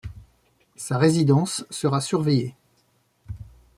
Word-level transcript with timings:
Sa 0.77 0.97
résidence 0.97 1.63
sera 1.69 2.01
surveillée. 2.01 2.55